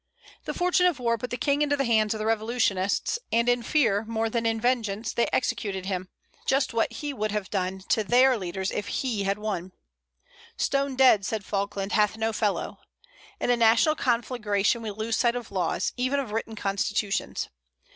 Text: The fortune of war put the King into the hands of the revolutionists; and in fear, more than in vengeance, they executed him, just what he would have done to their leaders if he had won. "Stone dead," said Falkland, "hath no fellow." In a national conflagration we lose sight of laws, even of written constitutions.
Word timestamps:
The 0.45 0.55
fortune 0.55 0.87
of 0.87 0.97
war 0.97 1.15
put 1.19 1.29
the 1.29 1.37
King 1.37 1.61
into 1.61 1.77
the 1.77 1.83
hands 1.85 2.15
of 2.15 2.17
the 2.19 2.25
revolutionists; 2.25 3.19
and 3.31 3.47
in 3.47 3.61
fear, 3.61 4.03
more 4.07 4.31
than 4.31 4.47
in 4.47 4.59
vengeance, 4.59 5.13
they 5.13 5.27
executed 5.31 5.85
him, 5.85 6.09
just 6.47 6.73
what 6.73 6.91
he 6.91 7.13
would 7.13 7.31
have 7.31 7.51
done 7.51 7.81
to 7.89 8.03
their 8.03 8.35
leaders 8.35 8.71
if 8.71 8.87
he 8.87 9.25
had 9.25 9.37
won. 9.37 9.73
"Stone 10.57 10.95
dead," 10.95 11.23
said 11.23 11.45
Falkland, 11.45 11.91
"hath 11.91 12.17
no 12.17 12.33
fellow." 12.33 12.79
In 13.39 13.51
a 13.51 13.55
national 13.55 13.93
conflagration 13.93 14.81
we 14.81 14.89
lose 14.89 15.17
sight 15.17 15.35
of 15.35 15.51
laws, 15.51 15.93
even 15.97 16.19
of 16.19 16.31
written 16.31 16.55
constitutions. 16.55 17.49